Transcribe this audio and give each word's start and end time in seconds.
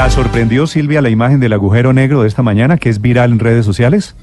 ¿La 0.00 0.08
sorprendió 0.08 0.66
Silvia 0.66 1.02
la 1.02 1.10
imagen 1.10 1.40
del 1.40 1.52
agujero 1.52 1.92
negro 1.92 2.22
de 2.22 2.28
esta 2.28 2.42
mañana 2.42 2.78
que 2.78 2.88
es 2.88 3.02
viral 3.02 3.32
en 3.32 3.38
redes 3.38 3.66
sociales? 3.66 4.14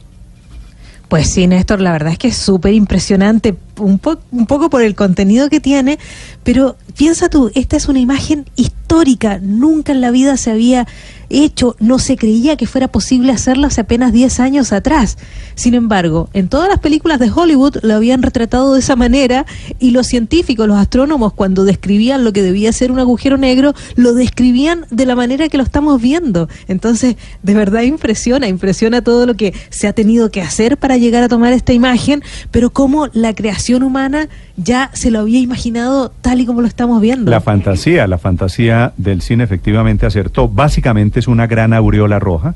Pues 1.08 1.30
sí, 1.30 1.46
Néstor, 1.46 1.82
la 1.82 1.92
verdad 1.92 2.14
es 2.14 2.17
que 2.17 2.30
es 2.30 2.35
súper 2.35 2.74
impresionante, 2.74 3.56
un, 3.77 4.01
un 4.32 4.48
poco 4.48 4.71
por 4.71 4.82
el 4.82 4.95
contenido 4.95 5.51
que 5.51 5.59
tiene, 5.59 6.00
pero 6.43 6.77
piensa 6.98 7.29
tú, 7.29 7.51
esta 7.53 7.77
es 7.77 7.87
una 7.90 8.00
imagen 8.00 8.48
histórica, 8.55 9.38
nunca 9.39 9.91
en 9.91 10.02
la 10.02 10.09
vida 10.09 10.36
se 10.38 10.50
había 10.50 10.88
hecho, 11.30 11.75
no 11.80 12.00
se 12.00 12.18
creía 12.18 12.55
que 12.55 12.68
fuera 12.68 12.88
posible 12.88 13.32
hacerlo 13.32 13.68
hace 13.68 13.82
apenas 13.82 14.14
10 14.14 14.39
años 14.39 14.71
atrás. 14.71 15.18
Sin 15.55 15.73
embargo, 15.73 16.30
en 16.34 16.48
todas 16.48 16.70
las 16.70 16.80
películas 16.80 17.20
de 17.20 17.32
Hollywood 17.34 17.77
lo 17.82 17.96
habían 17.96 18.21
retratado 18.21 18.73
de 18.73 18.80
esa 18.80 18.96
manera 18.96 19.45
y 19.80 19.91
los 19.91 20.08
científicos, 20.08 20.68
los 20.68 20.77
astrónomos, 20.77 21.34
cuando 21.34 21.66
describían 21.66 22.23
lo 22.23 22.34
que 22.34 22.41
debía 22.41 22.71
ser 22.71 22.91
un 22.91 23.00
agujero 23.00 23.38
negro, 23.38 23.73
lo 23.95 24.13
describían 24.13 24.86
de 24.90 25.05
la 25.05 25.16
manera 25.16 25.50
que 25.50 25.58
lo 25.58 25.63
estamos 25.63 26.02
viendo. 26.02 26.48
Entonces, 26.68 27.16
de 27.44 27.54
verdad 27.54 27.82
impresiona, 27.82 28.48
impresiona 28.48 29.02
todo 29.02 29.26
lo 29.26 29.35
que 29.35 29.54
se 29.70 29.88
ha 29.88 29.94
tenido 29.94 30.32
que 30.32 30.41
hacer 30.41 30.77
para 30.77 30.98
llegar 30.98 31.23
a 31.23 31.27
tomar 31.27 31.54
esta 31.54 31.73
imagen, 31.73 32.23
pero 32.52 32.70
cómo 32.70 33.07
la 33.13 33.34
creación 33.34 33.84
humana 33.84 34.30
ya 34.55 34.90
se 34.94 35.12
lo 35.12 35.20
había 35.20 35.40
imaginado 35.40 36.12
tal 36.21 36.41
y 36.41 36.46
como 36.46 36.62
lo 36.62 36.68
estamos 36.68 36.99
viendo. 37.02 37.30
La 37.32 37.41
fantasía, 37.41 38.07
la 38.07 38.18
fantasía 38.18 38.94
del 38.98 39.21
cine 39.21 39.44
efectivamente 39.44 40.05
acertó. 40.05 40.48
Básicamente 40.48 41.16
es 41.20 41.27
una 41.27 41.48
gran 41.48 41.73
aureola 41.73 42.20
roja, 42.20 42.55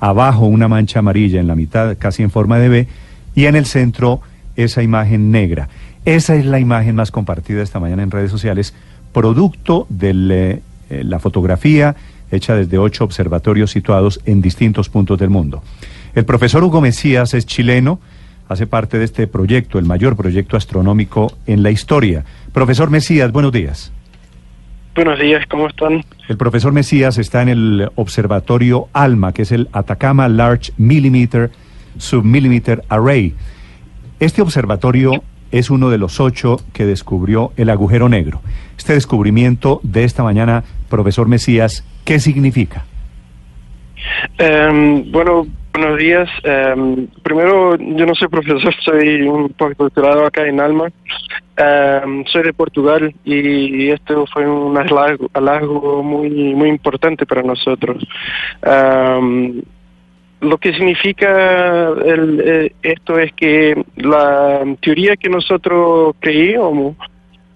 abajo 0.00 0.46
una 0.46 0.68
mancha 0.68 1.00
amarilla 1.00 1.40
en 1.40 1.46
la 1.46 1.54
mitad, 1.54 1.96
casi 1.98 2.22
en 2.22 2.30
forma 2.30 2.58
de 2.58 2.68
B, 2.68 2.88
y 3.34 3.46
en 3.46 3.56
el 3.56 3.66
centro 3.66 4.20
esa 4.56 4.82
imagen 4.82 5.30
negra. 5.30 5.68
Esa 6.04 6.36
es 6.36 6.46
la 6.46 6.60
imagen 6.60 6.94
más 6.94 7.10
compartida 7.10 7.62
esta 7.62 7.80
mañana 7.80 8.02
en 8.02 8.10
redes 8.10 8.30
sociales, 8.30 8.74
producto 9.12 9.86
de 9.88 10.62
eh, 10.90 11.04
la 11.04 11.18
fotografía 11.18 11.96
hecha 12.30 12.54
desde 12.54 12.78
ocho 12.78 13.04
observatorios 13.04 13.70
situados 13.70 14.20
en 14.24 14.42
distintos 14.42 14.88
puntos 14.88 15.18
del 15.18 15.30
mundo. 15.30 15.62
El 16.14 16.24
profesor 16.24 16.62
Hugo 16.64 16.80
Mesías 16.80 17.34
es 17.34 17.46
chileno, 17.46 18.00
hace 18.48 18.66
parte 18.66 18.98
de 18.98 19.04
este 19.04 19.26
proyecto, 19.26 19.78
el 19.78 19.84
mayor 19.84 20.16
proyecto 20.16 20.56
astronómico 20.56 21.36
en 21.46 21.62
la 21.62 21.70
historia. 21.70 22.24
Profesor 22.52 22.90
Mesías, 22.90 23.32
buenos 23.32 23.52
días. 23.52 23.92
Buenos 24.96 25.18
días, 25.18 25.44
¿cómo 25.50 25.66
están? 25.66 26.02
El 26.26 26.38
profesor 26.38 26.72
Mesías 26.72 27.18
está 27.18 27.42
en 27.42 27.50
el 27.50 27.90
observatorio 27.96 28.88
ALMA, 28.94 29.34
que 29.34 29.42
es 29.42 29.52
el 29.52 29.68
Atacama 29.72 30.26
Large 30.26 30.72
Millimeter 30.78 31.50
Submillimeter 31.98 32.82
Array. 32.88 33.34
Este 34.20 34.40
observatorio 34.40 35.22
es 35.50 35.68
uno 35.68 35.90
de 35.90 35.98
los 35.98 36.18
ocho 36.18 36.56
que 36.72 36.86
descubrió 36.86 37.52
el 37.58 37.68
agujero 37.68 38.08
negro. 38.08 38.40
Este 38.78 38.94
descubrimiento 38.94 39.80
de 39.82 40.04
esta 40.04 40.22
mañana, 40.22 40.64
profesor 40.88 41.28
Mesías, 41.28 41.84
¿qué 42.06 42.18
significa? 42.18 42.86
Em, 44.38 45.12
bueno, 45.12 45.46
buenos 45.76 45.98
días. 45.98 46.28
Em, 46.42 47.06
primero, 47.22 47.76
yo 47.76 48.06
no 48.06 48.14
soy 48.14 48.28
profesor, 48.28 48.74
soy 48.84 49.22
un 49.22 49.50
postdoctorado 49.50 50.24
acá 50.24 50.46
en 50.46 50.60
Alma. 50.60 50.90
Em, 51.56 52.24
soy 52.26 52.44
de 52.44 52.52
Portugal 52.52 53.14
y 53.24 53.90
esto 53.90 54.26
fue 54.32 54.48
un 54.48 54.76
halago, 54.78 56.02
muy, 56.02 56.54
muy 56.54 56.68
importante 56.68 57.26
para 57.26 57.42
nosotros. 57.42 58.02
lo 60.40 60.58
que 60.58 60.72
significa 60.74 61.92
eh, 62.04 62.70
esto 62.82 63.18
es 63.18 63.32
que 63.32 63.74
la 63.96 64.62
teoría 64.80 65.16
que 65.16 65.28
nosotros 65.28 66.14
creíamos 66.20 66.96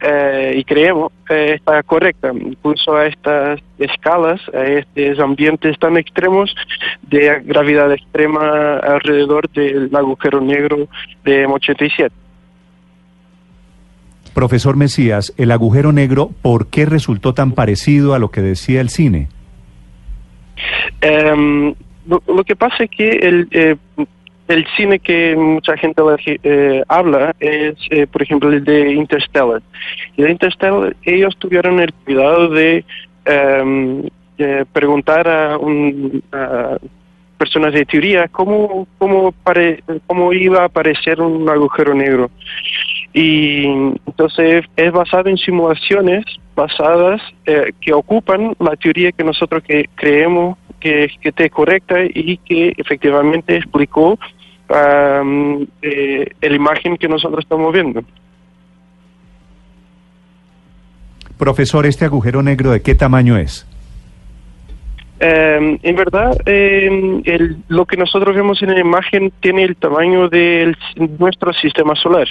eh, 0.00 0.54
y 0.56 0.64
creemos 0.64 1.12
eh, 1.28 1.54
está 1.56 1.82
correcta, 1.82 2.32
incluso 2.32 2.96
a 2.96 3.06
estas 3.06 3.60
escalas, 3.78 4.40
a 4.54 4.64
estos 4.64 5.18
ambientes 5.20 5.78
tan 5.78 5.96
extremos 5.96 6.54
de 7.02 7.42
gravedad 7.44 7.92
extrema 7.92 8.78
alrededor 8.78 9.50
del 9.50 9.94
agujero 9.94 10.40
negro 10.40 10.88
de 11.24 11.46
M87. 11.46 12.10
Profesor 14.32 14.76
Mesías, 14.76 15.34
el 15.36 15.50
agujero 15.50 15.92
negro, 15.92 16.30
¿por 16.40 16.68
qué 16.68 16.86
resultó 16.86 17.34
tan 17.34 17.52
parecido 17.52 18.14
a 18.14 18.18
lo 18.18 18.30
que 18.30 18.40
decía 18.40 18.80
el 18.80 18.88
cine? 18.88 19.28
Em, 21.00 21.74
lo, 22.06 22.44
que 22.44 22.56
pasa 22.56 22.84
es 22.84 22.90
que 22.90 23.08
el, 23.08 23.48
eh, 23.50 23.76
el 24.50 24.66
cine 24.76 24.98
que 24.98 25.36
mucha 25.36 25.76
gente 25.76 26.02
eh, 26.26 26.82
habla 26.88 27.34
es, 27.38 27.76
eh, 27.90 28.06
por 28.06 28.22
ejemplo, 28.22 28.50
el 28.50 28.64
de 28.64 28.92
Interstellar. 28.92 29.62
Y 30.16 30.22
de 30.22 30.30
Interstellar 30.30 30.96
ellos 31.04 31.36
tuvieron 31.38 31.78
el 31.78 31.92
cuidado 31.92 32.48
de, 32.48 32.84
em, 33.24 34.08
preguntar 34.72 35.28
a, 35.28 35.56
un, 35.58 36.22
personas 37.38 37.72
de 37.72 37.86
teoría 37.86 38.28
cómo, 38.28 38.88
cómo, 38.98 39.32
cómo 40.06 40.32
iba 40.32 40.62
a 40.62 40.64
aparecer 40.66 41.20
un 41.20 41.48
agujero 41.48 41.94
negro. 41.94 42.30
Y 43.12 43.64
entonces 44.06 44.64
es 44.76 44.92
basado 44.92 45.30
en 45.30 45.38
simulaciones 45.38 46.24
basadas 46.54 47.22
eh, 47.46 47.72
que 47.80 47.92
ocupan 47.92 48.54
la 48.58 48.76
teoría 48.76 49.12
que 49.12 49.24
nosotros 49.24 49.62
que 49.62 49.88
creemos 49.94 50.58
que, 50.80 51.10
que 51.20 51.30
esté 51.30 51.50
correcta 51.50 51.96
y 52.02 52.36
que 52.38 52.74
efectivamente 52.76 53.56
explicó 53.56 54.18
eh, 54.72 56.30
la 56.40 56.54
imagen 56.54 56.96
que 56.96 57.08
nosotros 57.08 57.40
estamos 57.44 57.72
viendo. 57.72 58.02
Profesor, 61.38 61.86
¿este 61.86 62.04
agujero 62.04 62.42
negro 62.42 62.70
de 62.70 62.82
qué 62.82 62.94
tamaño 62.94 63.36
es? 63.36 63.66
Em, 65.22 65.78
en 65.82 65.96
verdad, 65.96 66.34
em, 66.46 67.22
lo 67.68 67.84
que 67.84 67.98
nosotros 67.98 68.34
vemos 68.34 68.62
en 68.62 68.72
la 68.72 68.80
imagen 68.80 69.30
tiene 69.40 69.64
el 69.64 69.76
tamaño 69.76 70.30
de 70.30 70.74
nuestro 71.18 71.52
sistema 71.52 71.94
solar. 71.94 72.26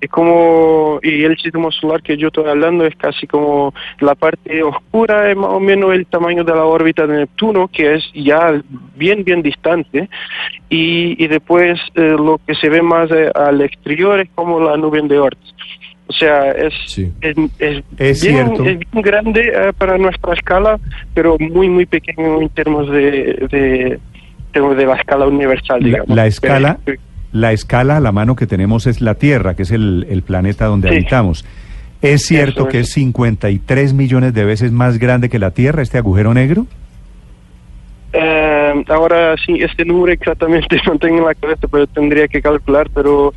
Es 0.00 0.10
como, 0.10 0.98
y 1.04 1.22
el 1.22 1.38
sistema 1.38 1.70
solar 1.70 2.02
que 2.02 2.16
yo 2.16 2.26
estoy 2.26 2.48
hablando 2.48 2.84
es 2.84 2.96
casi 2.96 3.28
como 3.28 3.72
la 4.00 4.16
parte 4.16 4.60
oscura, 4.60 5.30
es 5.30 5.36
más 5.36 5.50
o 5.50 5.60
menos 5.60 5.94
el 5.94 6.04
tamaño 6.06 6.42
de 6.42 6.52
la 6.52 6.64
órbita 6.64 7.06
de 7.06 7.18
Neptuno, 7.18 7.68
que 7.68 7.94
es 7.94 8.10
ya 8.12 8.60
bien, 8.96 9.22
bien 9.22 9.40
distante. 9.40 10.08
Y, 10.68 11.22
y 11.22 11.28
después 11.28 11.78
eh, 11.94 12.16
lo 12.18 12.40
que 12.44 12.56
se 12.56 12.68
ve 12.68 12.82
más 12.82 13.08
eh, 13.12 13.30
al 13.36 13.60
exterior 13.60 14.18
es 14.18 14.28
como 14.34 14.58
la 14.58 14.76
nube 14.76 15.00
de 15.00 15.20
Oort. 15.20 15.38
O 16.08 16.12
sea, 16.12 16.52
es, 16.52 16.72
es, 17.98 18.22
bien, 18.22 18.80
grande 18.92 19.52
eh, 19.52 19.72
para 19.76 19.98
nuestra 19.98 20.34
escala, 20.34 20.78
pero 21.14 21.36
muy, 21.38 21.68
muy 21.68 21.84
pequeño 21.84 22.40
en 22.42 22.48
términos 22.50 22.90
de, 22.90 23.98
de, 24.54 24.86
la 24.86 24.94
escala 24.94 25.26
universal, 25.26 25.82
digamos. 25.82 26.16
La, 26.16 26.26
escala... 26.26 26.78
La 27.32 27.52
escala 27.52 27.98
a 27.98 28.00
la 28.00 28.12
mano 28.12 28.34
que 28.36 28.46
tenemos 28.46 28.86
es 28.86 29.00
la 29.00 29.14
Tierra, 29.14 29.54
que 29.54 29.64
es 29.64 29.70
el, 29.70 30.22
planeta 30.24 30.66
donde 30.66 30.88
habitamos. 30.88 31.44
¿Es 32.00 32.22
cierto 32.22 32.68
que 32.68 32.80
es 32.80 32.90
53 32.92 33.92
millones 33.92 34.32
de 34.32 34.44
veces 34.44 34.72
más 34.72 34.98
grande 34.98 35.28
que 35.28 35.38
la 35.38 35.50
Tierra, 35.50 35.82
este 35.82 35.98
agujero 35.98 36.32
negro? 36.32 36.66
Eh, 38.86 38.92
ahora 38.92 39.36
sí, 39.44 39.58
este 39.60 39.84
número 39.84 40.12
exactamente 40.12 40.78
no 40.86 40.98
tengo 40.98 41.18
en 41.18 41.24
la 41.24 41.34
cabeza, 41.34 41.68
pero 41.70 41.86
tendría 41.86 42.28
que 42.28 42.42
calcular, 42.42 42.88
pero 42.94 43.32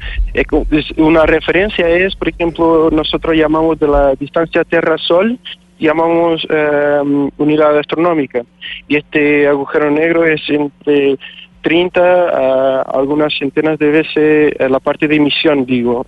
una 0.98 1.26
referencia 1.26 1.88
es, 1.88 2.16
por 2.16 2.30
ejemplo, 2.30 2.90
nosotros 2.92 3.36
llamamos 3.36 3.80
de 3.80 3.88
la 3.88 4.16
distancia 4.16 4.64
Tierra-Sol, 4.64 5.40
llamamos 5.80 6.46
eh, 6.50 7.30
unidad 7.38 7.78
astronómica, 7.78 8.44
y 8.88 8.98
este 8.98 9.48
agujero 9.48 9.90
negro 9.92 10.26
es 10.26 10.42
entre 10.50 11.18
30 11.62 12.02
a 12.02 12.81
algunas 12.81 13.34
centenas 13.38 13.78
de 13.80 13.90
veces 13.90 14.54
eh, 14.58 14.70
la 14.70 14.80
parte 14.80 15.08
de 15.08 15.16
emisión, 15.16 15.66
digo, 15.66 16.06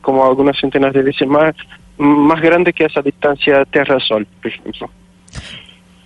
como 0.00 0.24
algunas 0.24 0.58
centenas 0.58 0.92
de 0.92 1.02
veces 1.02 1.28
más, 1.28 1.54
más 1.98 2.40
grande 2.40 2.72
que 2.72 2.84
esa 2.84 3.02
distancia 3.02 3.64
Tierra-Sol, 3.66 4.26
por 4.40 4.50
ejemplo. 4.50 4.90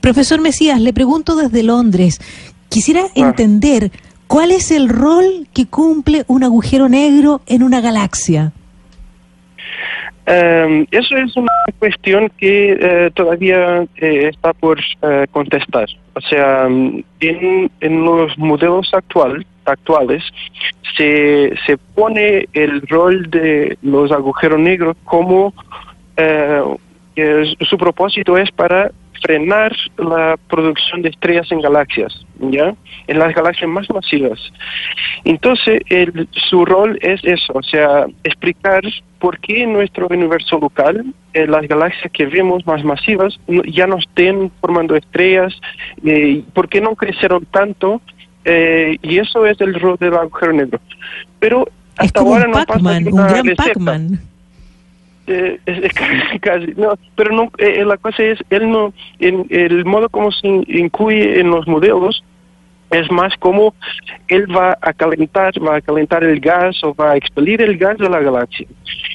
Profesor 0.07 0.41
Mesías, 0.41 0.81
le 0.81 0.93
pregunto 0.93 1.35
desde 1.35 1.65
Londres, 1.65 2.21
quisiera 2.69 3.01
ah. 3.07 3.11
entender 3.17 3.91
cuál 4.29 4.53
es 4.53 4.71
el 4.71 4.89
rol 4.89 5.49
que 5.53 5.67
cumple 5.67 6.23
un 6.29 6.45
agujero 6.45 6.89
negro 6.89 7.41
en 7.49 7.65
una 7.65 7.81
galaxia. 7.81 8.53
Em, 10.27 10.87
eso 10.93 11.17
es 11.17 11.37
una 11.37 11.51
cuestión 11.81 12.31
que 12.39 12.79
eh, 12.81 13.11
todavía 13.15 13.85
eh, 13.97 14.31
está 14.33 14.53
por 14.53 14.79
eh, 14.79 15.27
contestar. 15.33 15.89
O 16.15 16.21
sea, 16.21 16.67
en, 16.67 17.05
en 17.81 18.05
los 18.05 18.39
modelos 18.39 18.89
actual, 18.95 19.45
actuales 19.65 20.23
se, 20.97 21.53
se 21.67 21.77
pone 21.97 22.47
el 22.53 22.81
rol 22.83 23.29
de 23.29 23.77
los 23.83 24.13
agujeros 24.13 24.61
negros 24.61 24.97
como 25.03 25.53
su 27.69 27.79
propósito 27.79 28.39
es 28.39 28.51
para 28.53 28.93
frenar 29.23 29.75
la 29.99 30.37
producción 30.49 31.03
de 31.03 31.11
estrellas 31.11 31.51
en 31.51 31.61
galaxias, 31.61 32.25
¿ya? 32.39 32.75
En 33.07 33.19
las 33.19 33.35
galaxias 33.35 33.69
más 33.69 33.89
masivas. 33.91 34.41
Entonces, 35.25 35.81
el, 35.89 36.29
su 36.33 36.65
rol 36.65 36.99
es 37.03 37.21
eso, 37.25 37.53
o 37.55 37.63
sea, 37.63 38.07
explicar 38.25 38.83
por 39.19 39.39
qué 39.41 39.63
en 39.63 39.73
nuestro 39.73 40.09
universo 40.09 40.59
local 40.59 41.05
eh, 41.33 41.47
las 41.47 41.67
galaxias 41.67 42.13
que 42.13 42.27
vemos 42.27 42.67
más 42.67 42.85
masivas 42.85 43.39
ya 43.47 43.87
no 43.87 43.99
estén 43.99 44.51
formando 44.61 44.97
estrellas, 44.97 45.55
eh, 46.05 46.43
por 46.55 46.69
qué 46.69 46.81
no 46.81 46.95
crecieron 46.95 47.45
tanto, 47.47 48.01
eh, 48.45 48.97
y 49.03 49.19
eso 49.19 49.45
es 49.47 49.61
el 49.61 49.75
rol 49.75 49.97
del 49.99 50.15
agujero 50.15 50.53
negro. 50.53 50.81
Pero 51.41 51.67
hasta 51.97 52.05
Es 52.05 52.13
como 52.13 52.35
ahora 52.35 52.47
un 52.47 52.53
no 52.53 52.65
pasa 52.65 52.79
un 52.79 53.17
gran 53.17 54.19
Eh, 55.27 55.59
casi, 55.95 56.39
casi, 56.41 56.67
no, 56.77 56.95
pero 57.17 57.33
no, 57.35 57.51
eh, 57.59 57.85
la 57.85 57.97
cosa 57.97 58.23
es, 58.23 58.39
él 58.51 58.71
no, 58.71 58.93
en, 59.19 59.47
el 59.51 59.85
modo 59.85 60.09
como 60.09 60.31
se 60.31 60.47
in- 60.47 60.65
incluye 60.69 61.41
en 61.41 61.51
los 61.51 61.67
modelos 61.67 62.23
es 62.91 63.11
más 63.11 63.35
como 63.41 63.75
él 64.29 64.47
va 64.57 64.79
a 64.81 64.93
calentar, 64.93 65.53
va 65.61 65.77
a 65.77 65.81
calentar 65.81 66.23
el 66.23 66.39
gas 66.39 66.83
o 66.85 66.95
va 66.95 67.13
a 67.13 67.17
expelir 67.17 67.61
el 67.61 67.77
gas 67.77 67.99
de 67.99 68.09
la 68.09 68.21
galaxia. 68.21 68.65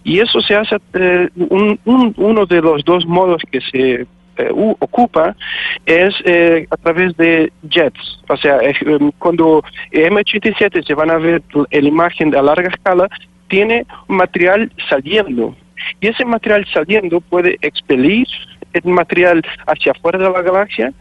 Y 0.04 0.20
eso 0.20 0.42
se 0.42 0.56
hace, 0.56 0.76
eh, 0.94 1.30
un- 1.50 1.80
un- 1.86 2.14
uno 2.18 2.46
de 2.46 2.62
los 2.62 2.84
dos 2.84 3.06
modos 3.06 3.42
que 3.50 3.62
se 3.62 4.06
eh, 4.38 4.50
u- 4.54 4.76
ocupa 4.80 5.36
es 5.86 6.14
eh, 6.26 6.66
a 6.70 6.76
través 6.78 7.16
de 7.18 7.52
jets. 7.70 8.22
O 8.28 8.36
sea, 8.36 8.58
eh, 8.58 8.74
em, 8.86 9.12
cuando 9.20 9.64
M87 9.92 10.86
se 10.86 10.94
van 10.94 11.10
a 11.12 11.18
ver 11.18 11.42
la 11.54 11.80
imagen 11.88 12.36
a 12.36 12.42
larga 12.42 12.70
escala, 12.70 13.08
tiene 13.48 13.86
material 14.08 14.72
saliendo. 14.90 15.56
Y 16.00 16.08
ese 16.08 16.26
material 16.26 16.66
saliendo 16.74 17.22
puede 17.22 17.58
expelir 17.62 18.28
el 18.74 18.84
material 18.86 19.44
hacia 19.68 19.92
afuera 19.92 20.20
de 20.20 20.30
la 20.30 20.42
galaxia 20.42 20.94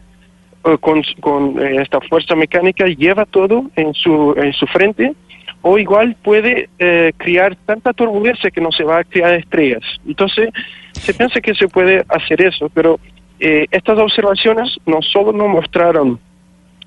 con, 0.79 1.01
con 1.19 1.59
eh, 1.59 1.81
esta 1.81 1.99
fuerza 2.01 2.35
mecánica 2.35 2.85
lleva 2.85 3.25
todo 3.25 3.65
en 3.75 3.93
su, 3.93 4.33
en 4.37 4.53
su 4.53 4.67
frente 4.67 5.13
o 5.61 5.77
igual 5.77 6.15
puede 6.23 6.69
eh, 6.79 7.13
crear 7.17 7.55
tanta 7.65 7.93
turbulencia 7.93 8.51
que 8.51 8.61
no 8.61 8.71
se 8.71 8.83
va 8.83 8.99
a 8.99 9.03
crear 9.03 9.33
estrellas. 9.35 9.83
Entonces, 10.07 10.49
se 10.93 11.13
piensa 11.13 11.39
que 11.39 11.53
se 11.53 11.67
puede 11.67 12.03
hacer 12.09 12.41
eso, 12.41 12.69
pero 12.69 12.99
eh, 13.39 13.65
estas 13.71 13.97
observaciones 13.99 14.75
no 14.85 15.01
solo 15.01 15.31
nos 15.31 15.49
mostraron 15.49 16.19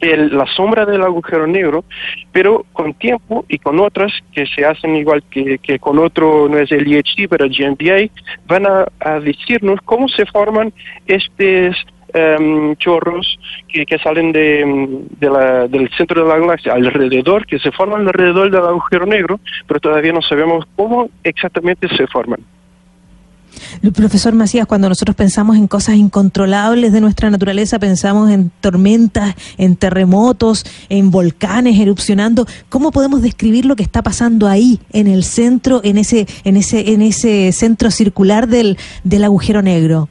el- 0.00 0.36
la 0.36 0.46
sombra 0.46 0.84
del 0.84 1.02
agujero 1.02 1.46
negro, 1.46 1.84
pero 2.32 2.64
con 2.72 2.94
tiempo 2.94 3.44
y 3.48 3.58
con 3.58 3.78
otras 3.80 4.12
que 4.32 4.46
se 4.46 4.64
hacen 4.64 4.96
igual 4.96 5.22
que, 5.30 5.58
que 5.58 5.78
con 5.78 5.98
otro, 5.98 6.48
no 6.48 6.58
es 6.58 6.70
el 6.72 6.86
IHC, 6.86 7.28
pero 7.28 7.44
el 7.44 7.50
GMBA, 7.56 8.10
van 8.46 8.66
a, 8.66 9.20
decirnos 9.20 9.80
cómo 9.84 10.08
se 10.08 10.26
forman 10.26 10.72
estos 11.06 11.76
em, 12.16 12.76
chorros 12.76 13.38
que, 13.68 13.84
que 13.84 13.98
salen 13.98 14.30
de, 14.30 14.64
de 15.18 15.30
la- 15.30 15.66
del 15.66 15.88
centro 15.96 16.22
de 16.22 16.28
la 16.28 16.38
galaxia 16.38 16.72
alrededor, 16.72 17.44
que 17.44 17.58
se 17.58 17.72
forman 17.72 18.02
alrededor 18.06 18.50
del 18.52 18.62
agujero 18.64 19.04
negro, 19.04 19.40
pero 19.66 19.80
todavía 19.80 20.12
no 20.12 20.22
sabemos 20.22 20.64
cómo 20.76 21.10
exactamente 21.24 21.88
se 21.96 22.06
forman. 22.06 22.38
Profesor 23.92 24.34
Macías, 24.34 24.66
cuando 24.66 24.88
nosotros 24.88 25.16
pensamos 25.16 25.56
en 25.56 25.66
cosas 25.66 25.96
incontrolables 25.96 26.92
de 26.92 27.00
nuestra 27.00 27.30
naturaleza, 27.30 27.78
pensamos 27.78 28.30
en 28.30 28.50
tormentas, 28.60 29.34
en 29.58 29.76
terremotos, 29.76 30.64
en 30.88 31.10
volcanes 31.10 31.78
erupcionando. 31.78 32.46
¿Cómo 32.68 32.90
podemos 32.92 33.22
describir 33.22 33.66
lo 33.66 33.76
que 33.76 33.82
está 33.82 34.02
pasando 34.02 34.48
ahí, 34.48 34.80
en 34.92 35.06
el 35.06 35.24
centro, 35.24 35.80
en 35.84 35.98
ese, 35.98 36.26
en 36.44 36.56
ese, 36.56 36.92
en 36.92 37.02
ese 37.02 37.52
centro 37.52 37.90
circular 37.90 38.48
del, 38.48 38.78
del 39.02 39.24
agujero 39.24 39.62
negro? 39.62 40.08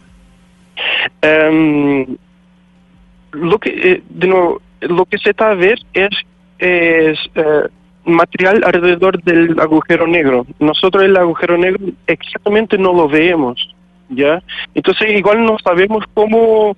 Em, 1.21 2.17
lo 3.31 3.59
que 3.59 3.69
eh, 3.69 4.03
de 4.09 4.27
lo 4.27 5.05
que 5.05 5.17
se 5.17 5.31
está 5.31 5.51
a 5.51 5.55
ver 5.55 5.79
es, 5.93 6.09
es 6.59 7.17
eh, 7.35 7.67
material 8.05 8.63
alrededor 8.65 9.21
del 9.23 9.59
agujero 9.59 10.07
negro. 10.07 10.45
Nosotros 10.59 11.03
el 11.03 11.15
agujero 11.17 11.57
negro 11.57 11.85
exactamente 12.07 12.77
no 12.77 12.93
lo 12.93 13.07
vemos, 13.07 13.73
¿ya? 14.09 14.41
Entonces 14.73 15.11
igual 15.11 15.43
no 15.43 15.57
sabemos 15.59 16.03
cómo 16.13 16.75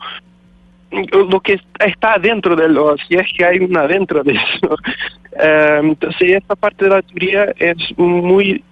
lo 1.12 1.40
que 1.42 1.60
está 1.80 2.14
adentro 2.14 2.56
de 2.56 2.70
lo, 2.70 2.96
si 2.98 3.16
es 3.16 3.28
que 3.36 3.46
hay 3.46 3.60
una 3.60 3.82
adentro 3.82 4.24
de 4.24 4.34
eso. 4.34 4.76
Em, 5.38 5.88
entonces 5.88 6.32
esta 6.32 6.56
parte 6.56 6.86
de 6.86 6.92
la 6.92 7.02
teoría 7.02 7.54
es 7.60 7.76
muy 7.98 8.64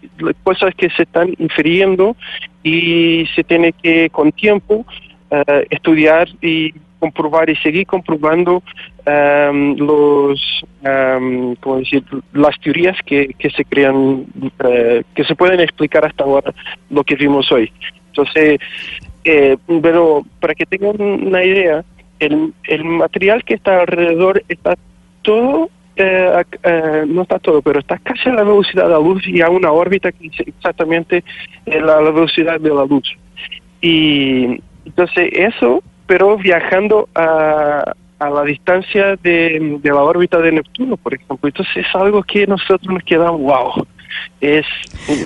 cosas 0.43 0.73
que 0.75 0.89
se 0.91 1.03
están 1.03 1.33
infiriendo 1.37 2.15
y 2.63 3.25
se 3.35 3.43
tiene 3.43 3.73
que 3.73 4.09
con 4.11 4.31
tiempo 4.31 4.85
eh, 5.29 5.67
estudiar 5.69 6.29
y 6.41 6.73
comprobar 7.03 7.49
y 7.49 7.55
seguir 7.57 7.85
comprobando 7.85 8.63
em, 9.05 9.75
los 9.77 10.39
¿cómo 11.59 11.77
decir? 11.79 12.03
las 12.33 12.57
teorías 12.61 12.97
que, 13.05 13.35
que 13.37 13.49
se 13.49 13.65
crean 13.65 14.25
eh, 14.63 15.03
que 15.13 15.23
se 15.25 15.35
pueden 15.35 15.59
explicar 15.59 16.05
hasta 16.05 16.23
ahora 16.23 16.53
lo 16.89 17.03
que 17.03 17.15
vimos 17.15 17.51
hoy 17.51 17.71
entonces 18.07 18.59
eh, 19.25 19.57
pero 19.81 20.23
para 20.39 20.55
que 20.55 20.65
tengan 20.65 21.01
una 21.01 21.43
idea 21.43 21.83
el, 22.19 22.53
el 22.63 22.83
material 22.85 23.43
que 23.43 23.55
está 23.55 23.81
alrededor 23.81 24.41
está 24.47 24.75
todo 25.23 25.69
eh, 25.95 26.43
eh, 26.63 27.03
no 27.07 27.21
está 27.21 27.37
todo, 27.37 27.61
pero 27.61 27.79
está 27.79 27.99
casi 27.99 28.27
a 28.27 28.33
la 28.33 28.43
velocidad 28.43 28.85
de 28.85 28.93
la 28.93 28.97
luz 28.97 29.21
y 29.27 29.41
a 29.41 29.49
una 29.49 29.71
órbita 29.71 30.11
que 30.11 30.25
es 30.25 30.39
exactamente 30.39 31.23
la 31.67 31.99
velocidad 31.99 32.59
de 32.59 32.73
la 32.73 32.85
luz. 32.85 33.07
Y 33.79 34.59
entonces 34.85 35.29
eso, 35.33 35.83
pero 36.07 36.37
viajando 36.37 37.07
a, 37.15 37.93
a 38.19 38.29
la 38.29 38.43
distancia 38.43 39.15
de, 39.23 39.79
de 39.81 39.89
la 39.89 40.01
órbita 40.03 40.39
de 40.39 40.51
Neptuno, 40.51 40.97
por 40.97 41.13
ejemplo. 41.13 41.37
Entonces 41.43 41.77
es 41.77 41.95
algo 41.95 42.23
que 42.23 42.45
nosotros 42.47 42.83
nos 42.93 43.03
queda 43.03 43.29
wow. 43.29 43.85
Es, 44.41 44.65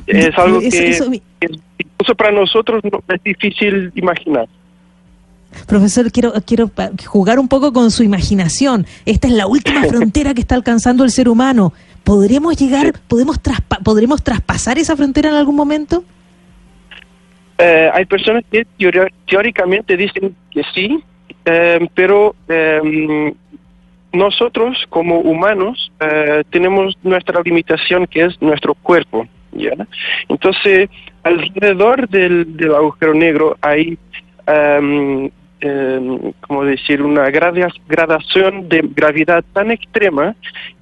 es 0.07 0.38
algo 0.38 0.59
Eso- 0.62 0.69
que, 0.77 0.89
eso 0.89 1.09
mi- 1.09 1.21
que 1.39 1.50
incluso 1.79 2.15
para 2.15 2.31
nosotros 2.31 2.81
no, 2.91 3.01
es 3.13 3.24
difícil 3.24 3.91
imaginar. 3.95 4.47
Profesor, 5.65 6.12
quiero, 6.12 6.33
quiero 6.45 6.69
jugar 7.06 7.39
un 7.39 7.47
poco 7.47 7.74
con 7.74 7.89
su 7.91 8.03
imaginación. 8.03 8.85
Esta 9.06 9.27
es 9.27 9.33
la 9.33 9.47
última 9.47 9.83
frontera 9.88 10.33
que 10.33 10.41
está 10.41 10.56
alcanzando 10.56 11.03
el 11.03 11.12
ser 11.12 11.29
humano. 11.29 11.74
¿Podremos 12.03 12.56
llegar, 12.57 12.94
podemos, 13.07 13.41
traspa- 13.41 13.81
podremos 13.83 14.24
traspasar 14.24 14.77
esa 14.77 14.95
frontera 14.95 15.29
en 15.29 15.35
algún 15.35 15.56
momento? 15.56 16.03
Eh, 17.57 17.89
hay 17.94 18.06
personas 18.06 18.44
que 18.51 18.65
teóricamente 19.27 19.98
dicen 19.98 20.36
que 20.51 20.62
sí, 20.74 21.04
eh, 21.45 21.88
pero 21.95 22.36
eh, 22.48 23.33
nosotros 24.13 24.86
como 24.89 25.19
humanos 25.19 25.92
eh, 26.00 26.44
tenemos 26.50 26.98
nuestra 27.04 27.42
limitación 27.44 28.06
que 28.07 28.25
es 28.25 28.42
nuestro 28.42 28.74
cuerpo. 28.74 29.27
¿ya? 29.51 29.74
Entonces, 30.30 30.89
alrededor 31.24 32.07
del, 32.09 32.57
del 32.57 32.75
agujero 32.75 33.13
negro 33.13 33.57
hay, 33.62 33.98
em, 34.45 35.30
em, 35.62 36.31
como 36.42 36.63
decir, 36.65 37.01
una 37.01 37.30
gradación 37.30 38.69
de 38.69 38.81
gravedad 38.96 39.43
tan 39.53 39.72
extrema 39.72 40.36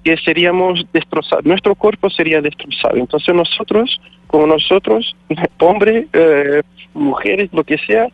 que 0.03 0.17
seríamos 0.17 0.85
destrozados, 0.93 1.45
nuestro 1.45 1.75
cuerpo 1.75 2.09
sería 2.09 2.41
destrozado. 2.41 2.97
Entonces 2.97 3.33
nosotros, 3.33 4.01
como 4.27 4.47
nosotros, 4.47 5.15
hombres, 5.59 6.07
eh, 6.13 6.61
mujeres, 6.93 7.50
lo 7.53 7.63
que 7.63 7.77
sea, 7.79 8.07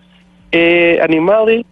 eh, 0.52 1.00
animales, 1.02 1.66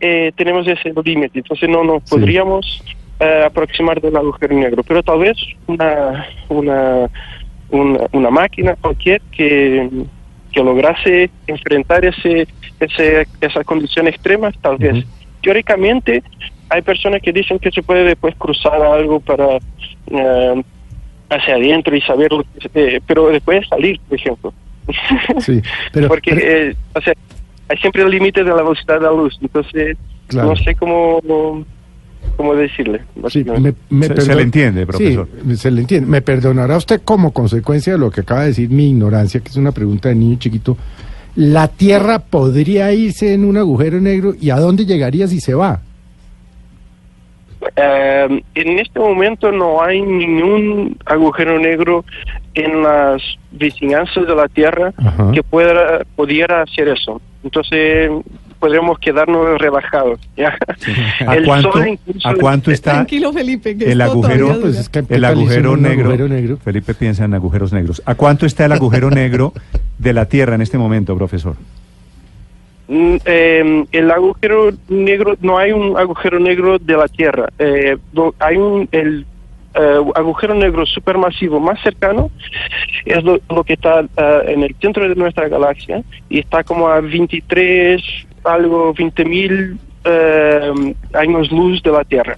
eh, 0.00 0.32
tenemos 0.36 0.66
ese 0.66 0.92
límite. 1.04 1.38
Entonces 1.38 1.68
no 1.68 1.82
nos 1.84 2.02
Sí. 2.04 2.16
podríamos 2.16 2.82
eh, 3.20 3.42
aproximar 3.46 4.00
del 4.00 4.16
agujero 4.16 4.54
negro, 4.54 4.82
pero 4.84 5.02
tal 5.02 5.18
vez 5.18 5.36
una, 5.66 6.24
una, 6.48 7.08
una, 7.70 8.00
una 8.12 8.30
máquina 8.30 8.76
cualquier 8.80 9.20
que, 9.32 9.88
que 10.52 10.62
lograse 10.62 11.30
enfrentar 11.46 12.04
ese, 12.04 12.46
ese, 12.80 13.26
esa 13.40 13.64
condición 13.64 14.08
extrema, 14.08 14.50
tal 14.60 14.76
vez. 14.78 15.04
Teóricamente, 15.42 16.22
hay 16.68 16.82
personas 16.82 17.22
que 17.22 17.32
dicen 17.32 17.58
que 17.58 17.70
se 17.70 17.82
puede 17.82 18.04
después 18.04 18.34
cruzar 18.36 18.80
algo 18.82 19.20
para 19.20 19.56
eh, 20.10 20.62
hacia 21.30 21.54
adentro 21.54 21.94
y 21.94 22.00
saber 22.00 22.32
lo 22.32 22.42
que 22.44 22.68
se- 22.68 22.96
eh, 22.96 23.00
pero 23.06 23.28
después 23.28 23.66
salir, 23.68 24.00
por 24.08 24.18
ejemplo. 24.18 24.52
Sí, 25.40 25.60
pero, 25.92 26.08
Porque, 26.08 26.34
pero- 26.34 26.46
eh, 26.70 26.76
o 26.94 27.00
sea, 27.00 27.14
hay 27.68 27.76
siempre 27.78 28.02
el 28.02 28.10
límite 28.10 28.42
de 28.42 28.50
la 28.50 28.56
velocidad 28.62 28.94
de 28.98 29.06
la 29.06 29.10
luz, 29.12 29.38
entonces 29.42 29.96
Claro. 30.28 30.48
no 30.50 30.56
sé 30.56 30.74
cómo, 30.74 31.64
cómo 32.38 32.54
decirle. 32.54 33.02
Sí, 33.28 33.44
me, 33.44 33.74
me 33.90 34.06
Se- 34.06 34.34
le 34.34 34.42
entiende, 34.42 34.86
profesor. 34.86 35.28
Sí, 35.46 35.56
se 35.56 35.70
le 35.70 35.80
entiende. 35.82 36.08
Me 36.08 36.22
perdonará 36.22 36.76
usted 36.78 37.02
como 37.04 37.32
consecuencia 37.32 37.92
de 37.92 37.98
lo 37.98 38.10
que 38.10 38.20
acaba 38.22 38.42
de 38.42 38.46
decir 38.48 38.70
mi 38.70 38.88
ignorancia, 38.90 39.40
que 39.40 39.48
es 39.48 39.56
una 39.56 39.72
pregunta 39.72 40.08
de 40.08 40.14
niño 40.14 40.38
chiquito. 40.38 40.76
¿La 41.34 41.68
Tierra 41.68 42.20
podría 42.20 42.92
irse 42.92 43.34
en 43.34 43.44
un 43.44 43.56
agujero 43.56 44.00
negro 44.00 44.34
y 44.40 44.50
a 44.50 44.56
dónde 44.56 44.86
llegaría 44.86 45.26
si 45.28 45.40
se 45.40 45.52
va? 45.54 45.80
Eh, 47.76 48.42
en 48.54 48.78
este 48.78 49.00
momento 49.00 49.50
no 49.50 49.82
hay 49.82 50.00
ningún 50.00 50.96
agujero 51.04 51.58
negro 51.58 52.04
en 52.54 52.82
las 52.82 53.20
vicinanzas 53.50 54.26
de 54.26 54.34
la 54.34 54.46
Tierra 54.48 54.92
Ajá. 54.96 55.32
que 55.32 55.42
pueda, 55.42 56.04
pudiera 56.14 56.62
hacer 56.62 56.88
eso. 56.88 57.20
Entonces, 57.42 58.10
podremos 58.58 58.98
quedarnos 58.98 59.58
relajados. 59.58 60.20
¿ya? 60.36 60.56
¿A, 61.26 61.36
El 61.36 61.44
cuánto, 61.44 61.72
sol 61.72 61.88
incluso- 61.88 62.28
¿A 62.28 62.34
cuánto 62.34 62.70
está 62.70 62.92
Tranquilo, 62.92 63.32
Felipe, 63.32 63.76
que 63.76 63.92
el 63.92 64.00
agujero, 64.00 64.60
Pues 64.60 64.78
es 64.78 64.88
que, 64.88 65.04
¿qué 65.04 65.14
el 65.14 65.24
agujero 65.24 65.76
negro, 65.76 66.06
agujero 66.10 66.28
negro? 66.28 66.56
Felipe 66.58 66.94
piensa 66.94 67.24
en 67.24 67.34
agujeros 67.34 67.72
negros. 67.72 68.02
¿A 68.04 68.14
cuánto 68.14 68.46
está 68.46 68.64
el 68.64 68.72
agujero 68.72 69.10
negro 69.10 69.52
de 69.98 70.12
la 70.12 70.26
Tierra 70.26 70.54
en 70.54 70.62
este 70.62 70.78
momento, 70.78 71.16
profesor? 71.16 71.56
Eh, 72.88 73.84
el 73.92 74.10
agujero 74.10 74.70
negro, 74.88 75.36
no 75.42 75.58
hay 75.58 75.72
un 75.72 75.98
agujero 75.98 76.38
negro 76.40 76.78
de 76.78 76.96
la 76.96 77.06
Tierra. 77.06 77.48
Eh, 77.58 77.96
hay 78.38 78.56
un 78.56 78.88
el 78.92 79.26
eh, 79.74 80.00
agujero 80.14 80.54
negro 80.54 80.86
supermasivo 80.86 81.60
más 81.60 81.80
cercano, 81.82 82.30
es 83.04 83.22
lo, 83.22 83.38
lo 83.50 83.62
que 83.62 83.74
está 83.74 84.00
eh, 84.00 84.42
en 84.48 84.62
el 84.62 84.74
centro 84.80 85.06
de 85.06 85.14
nuestra 85.14 85.48
galaxia 85.48 86.02
y 86.30 86.38
está 86.38 86.64
como 86.64 86.88
a 86.88 87.00
23, 87.00 88.02
algo, 88.48 88.92
20 88.94 89.24
mil 89.24 89.78
eh, 90.04 90.94
años 91.14 91.50
luz 91.52 91.82
de 91.82 91.92
la 91.92 92.04
Tierra. 92.04 92.36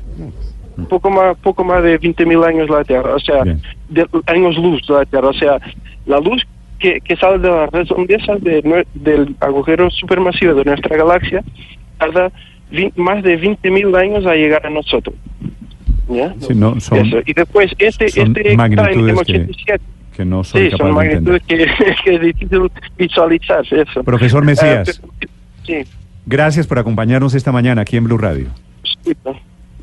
Un 0.76 0.86
poco 0.86 1.10
más, 1.10 1.36
poco 1.38 1.62
más 1.64 1.82
de 1.82 1.98
20 1.98 2.24
mil 2.26 2.42
años 2.42 2.68
la 2.70 2.84
Tierra, 2.84 3.14
o 3.14 3.20
sea, 3.20 3.42
de, 3.44 4.06
años 4.26 4.56
luz 4.56 4.80
de 4.86 4.94
la 4.94 5.04
Tierra, 5.04 5.28
o 5.28 5.34
sea, 5.34 5.58
la 6.06 6.18
luz 6.20 6.46
que, 6.78 7.00
que 7.02 7.16
sale 7.16 7.38
de 7.38 7.48
las 7.50 7.70
redondezas 7.70 8.42
de 8.42 8.86
del 8.94 9.36
agujero 9.40 9.90
supermasivo 9.90 10.54
de 10.54 10.64
nuestra 10.64 10.96
galaxia 10.96 11.42
tarda 11.98 12.32
vi- 12.70 12.90
más 12.96 13.22
de 13.22 13.36
20 13.36 13.70
mil 13.70 13.94
años 13.94 14.24
a 14.24 14.34
llegar 14.34 14.64
a 14.66 14.70
nosotros. 14.70 15.14
¿Ya? 16.08 16.34
Sí, 16.40 16.54
no, 16.54 16.80
son- 16.80 16.98
Eso. 17.06 17.18
Y 17.26 17.34
después, 17.34 17.70
este, 17.78 18.06
este 18.06 18.14
que 18.16 18.22
está 18.22 18.50
en 18.50 18.56
magnitudes 18.56 19.22
que- 19.26 19.44
M87, 19.46 19.80
Que 20.16 20.24
no 20.24 20.42
soy 20.42 20.64
sí, 20.64 20.70
capaz 20.70 20.78
son 20.78 20.86
de 20.88 20.92
magnitudes 20.94 21.42
que, 21.46 21.66
que 22.04 22.14
es 22.14 22.20
difícil 22.22 22.70
visualizar. 22.96 23.62
Eso. 23.70 24.02
Profesor 24.02 24.42
Mesías. 24.44 24.88
Eh, 24.88 25.02
pero- 25.20 25.84
sí. 25.84 25.90
Gracias 26.26 26.66
por 26.66 26.78
acompañarnos 26.78 27.34
esta 27.34 27.52
mañana 27.52 27.82
aquí 27.82 27.96
en 27.96 28.04
Blue 28.04 28.18
Radio. 28.18 28.48
Sí, 29.04 29.16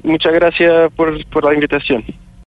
Muchas 0.03 0.33
gracias 0.33 0.91
por, 0.93 1.25
por 1.27 1.43
la 1.43 1.53
invitación. 1.53 2.03